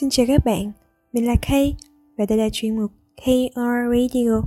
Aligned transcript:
Xin 0.00 0.10
chào 0.10 0.26
các 0.28 0.44
bạn, 0.44 0.72
mình 1.12 1.26
là 1.26 1.34
Kay 1.42 1.74
và 2.18 2.26
đây 2.28 2.38
là 2.38 2.48
chuyên 2.52 2.76
mục 2.76 2.90
KR 3.16 3.60
Radio 3.92 4.42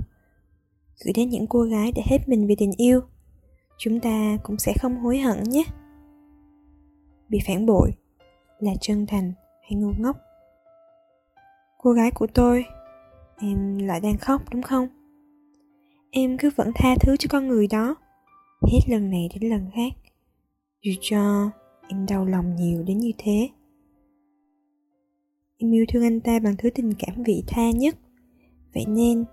gửi 1.04 1.12
đến 1.14 1.28
những 1.28 1.46
cô 1.46 1.62
gái 1.62 1.92
đã 1.92 2.02
hết 2.06 2.28
mình 2.28 2.46
vì 2.46 2.54
tình 2.56 2.72
yêu. 2.76 3.00
Chúng 3.78 4.00
ta 4.00 4.38
cũng 4.42 4.58
sẽ 4.58 4.72
không 4.80 4.96
hối 4.96 5.18
hận 5.18 5.42
nhé. 5.42 5.64
Bị 7.28 7.38
phản 7.46 7.66
bội 7.66 7.92
là 8.58 8.72
chân 8.80 9.06
thành 9.06 9.32
hay 9.62 9.72
ngu 9.74 9.92
ngốc? 9.98 10.16
Cô 11.78 11.92
gái 11.92 12.10
của 12.10 12.26
tôi, 12.34 12.64
em 13.40 13.78
lại 13.78 14.00
đang 14.00 14.18
khóc 14.18 14.42
đúng 14.50 14.62
không? 14.62 14.88
Em 16.10 16.38
cứ 16.38 16.50
vẫn 16.56 16.72
tha 16.74 16.94
thứ 17.00 17.16
cho 17.16 17.26
con 17.30 17.48
người 17.48 17.66
đó, 17.66 17.96
hết 18.72 18.80
lần 18.88 19.10
này 19.10 19.28
đến 19.34 19.50
lần 19.50 19.70
khác. 19.74 19.92
Dù 20.82 20.92
cho 21.00 21.50
em 21.88 22.06
đau 22.06 22.24
lòng 22.24 22.56
nhiều 22.56 22.82
đến 22.82 22.98
như 22.98 23.12
thế 23.18 23.48
Em 25.60 25.70
yêu 25.70 25.84
thương 25.88 26.02
anh 26.02 26.20
ta 26.20 26.38
bằng 26.38 26.54
thứ 26.58 26.70
tình 26.70 26.92
cảm 26.98 27.22
vị 27.22 27.42
tha 27.46 27.70
nhất. 27.70 27.96
Vậy 28.74 28.84
nên, 28.88 29.24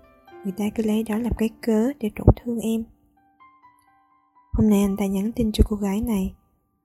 người 0.44 0.52
ta 0.56 0.64
cứ 0.74 0.82
lấy 0.82 1.02
đó 1.02 1.18
làm 1.18 1.32
cái 1.38 1.48
cớ 1.62 1.92
để 2.00 2.10
tổn 2.16 2.26
thương 2.36 2.58
em. 2.58 2.84
Hôm 4.52 4.70
nay 4.70 4.82
anh 4.82 4.96
ta 4.96 5.06
nhắn 5.06 5.32
tin 5.32 5.52
cho 5.52 5.64
cô 5.68 5.76
gái 5.76 6.00
này, 6.00 6.34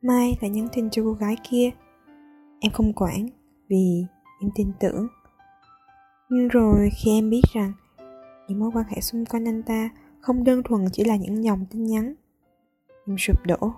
Mai 0.01 0.37
lại 0.41 0.49
nhắn 0.49 0.67
tin 0.73 0.89
cho 0.89 1.03
cô 1.03 1.13
gái 1.13 1.35
kia. 1.49 1.69
Em 2.59 2.71
không 2.71 2.93
quản, 2.93 3.27
vì 3.69 4.05
em 4.41 4.51
tin 4.55 4.71
tưởng. 4.79 5.07
Nhưng 6.29 6.47
rồi 6.47 6.89
khi 6.97 7.11
em 7.11 7.29
biết 7.29 7.41
rằng 7.53 7.73
Những 8.47 8.59
mối 8.59 8.71
quan 8.73 8.85
hệ 8.89 9.01
xung 9.01 9.25
quanh 9.25 9.47
anh 9.47 9.63
ta 9.63 9.89
Không 10.19 10.43
đơn 10.43 10.63
thuần 10.63 10.85
chỉ 10.93 11.03
là 11.03 11.15
những 11.15 11.43
dòng 11.43 11.65
tin 11.71 11.83
nhắn, 11.83 12.13
Em 13.07 13.15
sụp 13.17 13.45
đổ. 13.45 13.73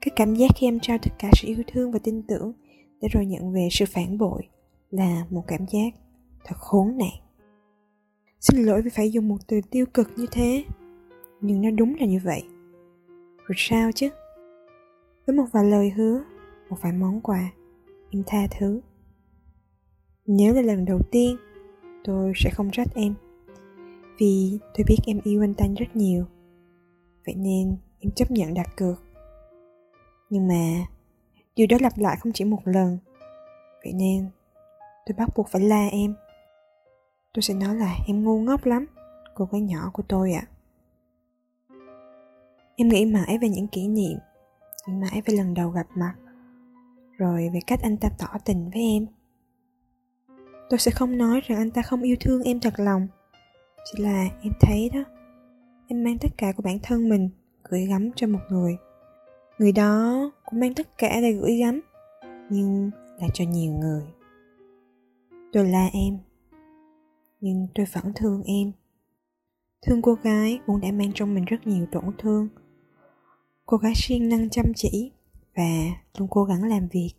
Cái 0.00 0.12
cảm 0.16 0.34
giác 0.34 0.50
khi 0.56 0.66
em 0.66 0.80
trao 0.80 0.98
tất 0.98 1.12
cả 1.18 1.30
sự 1.32 1.48
yêu 1.48 1.62
thương 1.66 1.92
và 1.92 1.98
tin 1.98 2.22
tưởng 2.22 2.52
để 3.00 3.08
rồi 3.08 3.26
nhận 3.26 3.52
về 3.52 3.68
sự 3.70 3.84
phản 3.88 4.18
bội 4.18 4.48
là 4.90 5.26
một 5.30 5.44
cảm 5.46 5.60
giác 5.70 5.94
thật 6.44 6.56
khốn 6.58 6.98
nạn. 6.98 7.14
Xin 8.40 8.62
lỗi 8.62 8.82
vì 8.82 8.90
phải 8.90 9.12
dùng 9.12 9.28
một 9.28 9.36
từ 9.46 9.60
tiêu 9.70 9.86
cực 9.94 10.08
như 10.16 10.26
thế, 10.32 10.64
nhưng 11.40 11.62
nó 11.62 11.70
đúng 11.70 11.94
là 12.00 12.06
như 12.06 12.20
vậy. 12.24 12.42
Rồi 13.36 13.54
sao 13.56 13.92
chứ? 13.92 14.08
Với 15.26 15.36
một 15.36 15.44
vài 15.52 15.64
lời 15.64 15.90
hứa, 15.90 16.22
một 16.70 16.76
vài 16.82 16.92
món 16.92 17.20
quà, 17.20 17.52
em 18.10 18.22
tha 18.26 18.46
thứ. 18.58 18.80
Nếu 20.26 20.54
là 20.54 20.62
lần 20.62 20.84
đầu 20.84 20.98
tiên 21.10 21.36
tôi 22.04 22.32
sẽ 22.36 22.50
không 22.50 22.70
trách 22.72 22.88
em, 22.94 23.14
vì 24.18 24.58
tôi 24.74 24.84
biết 24.88 24.96
em 25.06 25.20
yêu 25.24 25.44
anh 25.44 25.54
ta 25.54 25.66
rất 25.78 25.96
nhiều. 25.96 26.24
Vậy 27.26 27.34
nên 27.34 27.76
em 28.00 28.12
chấp 28.16 28.30
nhận 28.30 28.54
đặt 28.54 28.76
cược. 28.76 29.02
Nhưng 30.30 30.48
mà 30.48 30.86
Điều 31.56 31.66
đó 31.66 31.76
lặp 31.80 31.98
lại 31.98 32.16
không 32.20 32.32
chỉ 32.32 32.44
một 32.44 32.60
lần. 32.64 32.98
Vậy 33.84 33.92
nên, 33.92 34.30
tôi 35.06 35.14
bắt 35.18 35.28
buộc 35.36 35.48
phải 35.48 35.62
la 35.62 35.86
em. 35.86 36.14
Tôi 37.34 37.42
sẽ 37.42 37.54
nói 37.54 37.74
là 37.74 37.96
em 38.06 38.24
ngu 38.24 38.38
ngốc 38.40 38.66
lắm, 38.66 38.86
Cô 39.34 39.48
gái 39.52 39.60
nhỏ 39.60 39.90
của 39.92 40.02
tôi 40.08 40.32
ạ. 40.32 40.42
À. 40.42 40.52
Em 42.76 42.88
nghĩ 42.88 43.04
mãi 43.04 43.38
về 43.38 43.48
những 43.48 43.68
kỷ 43.68 43.88
niệm 43.88 44.18
mãi 44.88 45.22
về 45.26 45.34
lần 45.34 45.54
đầu 45.54 45.70
gặp 45.70 45.86
mặt, 45.94 46.14
Rồi 47.18 47.50
về 47.54 47.60
cách 47.66 47.80
anh 47.82 47.96
ta 47.96 48.08
tỏ 48.18 48.26
tình 48.44 48.70
với 48.70 48.82
em. 48.82 49.06
Tôi 50.70 50.78
sẽ 50.78 50.90
không 50.90 51.18
nói 51.18 51.40
rằng 51.46 51.58
anh 51.58 51.70
ta 51.70 51.82
không 51.82 52.02
yêu 52.02 52.16
thương 52.20 52.42
em 52.42 52.60
thật 52.60 52.74
lòng, 52.76 53.08
Chỉ 53.84 54.02
là 54.02 54.28
em 54.42 54.52
thấy 54.60 54.90
đó, 54.94 55.00
Em 55.88 56.04
mang 56.04 56.18
tất 56.18 56.28
cả 56.38 56.52
của 56.52 56.62
bản 56.62 56.78
thân 56.82 57.08
mình 57.08 57.30
Gửi 57.64 57.86
gắm 57.86 58.10
cho 58.16 58.26
một 58.26 58.40
người. 58.50 58.76
Người 59.58 59.72
đó 59.72 60.30
cũng 60.46 60.60
mang 60.60 60.74
tất 60.74 60.98
cả 60.98 61.20
để 61.20 61.32
gửi 61.32 61.56
gắm, 61.56 61.80
Nhưng 62.50 62.90
là 63.20 63.28
cho 63.34 63.44
nhiều 63.44 63.72
người. 63.72 64.02
Tôi 65.52 65.68
la 65.68 65.90
em, 65.92 66.18
Nhưng 67.40 67.66
tôi 67.74 67.86
vẫn 67.92 68.12
thương 68.14 68.42
em. 68.42 68.72
Thương 69.86 70.02
cô 70.02 70.14
gái 70.14 70.60
cũng 70.66 70.80
đã 70.80 70.92
mang 70.92 71.12
trong 71.14 71.34
mình 71.34 71.44
rất 71.44 71.66
nhiều 71.66 71.86
tổn 71.92 72.04
thương. 72.18 72.48
Cô 73.66 73.76
gái 73.76 73.92
siêng 73.96 74.28
năng 74.28 74.50
chăm 74.50 74.66
chỉ 74.76 75.12
Và 75.56 75.70
luôn 76.18 76.28
cố 76.30 76.44
gắng 76.44 76.64
làm 76.64 76.88
việc. 76.88 77.10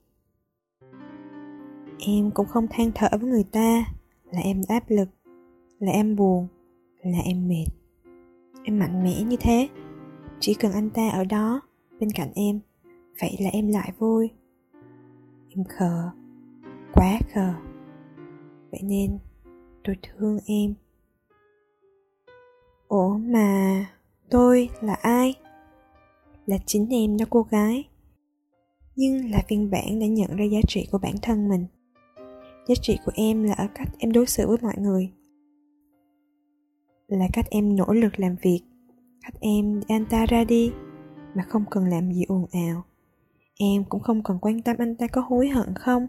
Em 1.99 2.31
cũng 2.31 2.47
không 2.47 2.67
than 2.69 2.91
thở 2.95 3.07
với 3.11 3.29
người 3.29 3.45
ta, 3.51 3.85
Là 4.31 4.39
em 4.39 4.61
áp 4.67 4.83
lực, 4.88 5.09
Là 5.79 5.91
em 5.91 6.15
buồn, 6.15 6.47
Là 7.03 7.19
em 7.25 7.47
mệt. 7.47 7.65
Em 8.63 8.79
mạnh 8.79 9.03
mẽ 9.03 9.23
như 9.23 9.38
thế, 9.39 9.69
Chỉ 10.39 10.53
cần 10.53 10.71
anh 10.71 10.89
ta 10.89 11.09
ở 11.09 11.23
đó 11.23 11.61
bên 11.99 12.11
cạnh 12.11 12.31
em 12.35 12.59
vậy 13.22 13.38
là 13.39 13.50
em 13.50 13.67
lại 13.67 13.94
vui. 13.97 14.29
Em 15.50 15.63
khờ, 15.63 16.09
quá 16.94 17.19
khờ. 17.33 17.53
Vậy 18.72 18.81
nên 18.83 19.19
tôi 19.83 19.95
thương 20.03 20.39
em. 20.45 20.73
Ủa 22.88 23.17
mà 23.17 23.85
tôi 24.29 24.69
là 24.81 24.94
ai? 24.94 25.35
Là 26.45 26.57
chính 26.66 26.89
em 26.89 27.17
đó 27.17 27.25
cô 27.29 27.41
gái. 27.41 27.88
Nhưng 28.95 29.31
là 29.31 29.44
phiên 29.47 29.72
bản 29.72 30.00
đã 30.00 30.07
nhận 30.07 30.35
ra 30.35 30.45
giá 30.45 30.59
trị 30.67 30.88
của 30.91 30.97
bản 30.97 31.16
thân 31.22 31.50
mình. 31.50 31.66
Giá 32.67 32.75
trị 32.81 32.97
của 33.06 33.11
em 33.16 33.44
là 33.44 33.53
ở 33.53 33.67
cách 33.75 33.89
em 33.97 34.11
đối 34.11 34.25
xử 34.25 34.47
với 34.47 34.57
mọi 34.61 34.75
người. 34.77 35.11
Là 37.07 37.27
cách 37.33 37.45
em 37.50 37.75
nỗ 37.75 37.94
lực 37.94 38.19
làm 38.19 38.35
việc. 38.41 38.61
Cách 39.22 39.33
em 39.39 39.79
để 39.79 39.85
anh 39.95 40.06
ta 40.09 40.25
ra 40.25 40.44
đi. 40.44 40.72
Mà 41.35 41.44
không 41.44 41.63
cần 41.72 41.85
làm 41.85 42.13
gì 42.13 42.23
ồn 42.27 42.45
ào 42.51 42.83
em 43.59 43.84
cũng 43.90 44.01
không 44.01 44.23
còn 44.23 44.40
quan 44.40 44.62
tâm 44.62 44.75
anh 44.79 44.95
ta 44.95 45.07
có 45.07 45.22
hối 45.22 45.47
hận 45.47 45.75
không? 45.75 46.07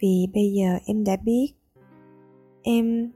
Vì 0.00 0.26
bây 0.34 0.52
giờ 0.52 0.78
em 0.86 1.04
đã 1.04 1.16
biết. 1.16 1.48
Em 2.62 3.12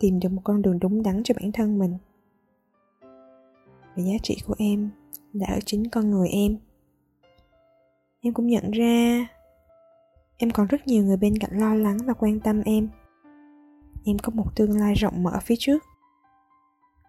tìm 0.00 0.20
được 0.20 0.28
một 0.28 0.42
con 0.44 0.62
đường 0.62 0.78
đúng 0.78 1.02
đắn 1.02 1.22
cho 1.22 1.34
bản 1.40 1.52
thân 1.52 1.78
mình. 1.78 1.98
Và 3.96 4.02
giá 4.02 4.18
trị 4.22 4.36
của 4.46 4.54
em 4.58 4.90
đã 5.32 5.46
ở 5.46 5.58
chính 5.66 5.88
con 5.90 6.10
người 6.10 6.28
em. 6.28 6.58
Em 8.20 8.34
cũng 8.34 8.46
nhận 8.46 8.70
ra 8.70 9.26
em 10.38 10.50
còn 10.50 10.66
rất 10.66 10.86
nhiều 10.86 11.04
người 11.04 11.16
bên 11.16 11.38
cạnh 11.38 11.60
lo 11.60 11.74
lắng 11.74 11.98
và 12.06 12.12
quan 12.12 12.40
tâm 12.40 12.62
em. 12.64 12.88
Em 14.04 14.18
có 14.18 14.32
một 14.34 14.56
tương 14.56 14.80
lai 14.80 14.94
rộng 14.94 15.22
mở 15.22 15.38
phía 15.42 15.54
trước. 15.58 15.82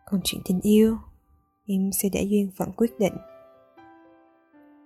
Còn 0.06 0.22
chuyện 0.24 0.42
tình 0.46 0.60
yêu, 0.62 0.98
em 1.66 1.92
sẽ 1.92 2.10
để 2.14 2.24
duyên 2.30 2.52
phận 2.58 2.72
quyết 2.72 3.00
định. 3.00 3.14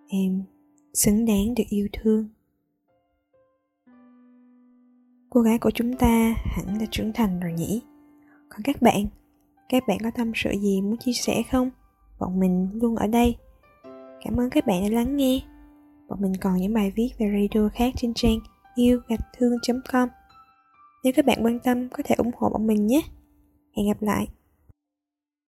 Em 0.07 0.43
xứng 0.93 1.25
đáng 1.25 1.55
được 1.55 1.63
yêu 1.69 1.87
thương. 1.93 2.27
Cô 5.29 5.41
gái 5.41 5.59
của 5.59 5.71
chúng 5.71 5.97
ta 5.97 6.35
hẳn 6.37 6.77
là 6.79 6.85
trưởng 6.91 7.13
thành 7.13 7.39
rồi 7.39 7.53
nhỉ? 7.53 7.81
Còn 8.49 8.61
các 8.63 8.81
bạn 8.81 9.05
các 9.69 9.87
bạn 9.87 9.97
có 10.03 10.11
tâm 10.15 10.31
sự 10.35 10.51
gì 10.51 10.81
muốn 10.81 10.97
chia 10.97 11.13
sẻ 11.13 11.43
không? 11.51 11.69
Bọn 12.19 12.39
mình 12.39 12.69
luôn 12.73 12.95
ở 12.95 13.07
đây. 13.07 13.35
Cảm 14.23 14.39
ơn 14.39 14.49
các 14.49 14.67
bạn 14.67 14.83
đã 14.83 14.89
lắng 14.89 15.17
nghe. 15.17 15.41
Bọn 16.07 16.21
mình 16.21 16.33
còn 16.41 16.57
những 16.57 16.73
bài 16.73 16.91
viết 16.95 17.09
về 17.17 17.25
radio 17.41 17.69
khác 17.69 17.93
trên 17.97 18.13
trang 18.13 18.39
yêu 18.75 18.99
gạch 19.07 19.19
thương 19.37 19.53
com. 19.91 20.09
Nếu 21.03 21.13
các 21.15 21.25
bạn 21.25 21.39
quan 21.41 21.59
tâm, 21.59 21.89
có 21.89 22.03
thể 22.05 22.15
ủng 22.15 22.31
hộ 22.37 22.49
bọn 22.49 22.67
mình 22.67 22.87
nhé. 22.87 23.01
Hẹn 23.77 23.87
gặp 23.87 24.01
lại. 24.01 24.27